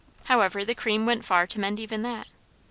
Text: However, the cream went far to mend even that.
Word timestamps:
However, 0.23 0.65
the 0.65 0.73
cream 0.73 1.05
went 1.05 1.23
far 1.23 1.45
to 1.45 1.59
mend 1.59 1.79
even 1.79 2.01
that. 2.01 2.25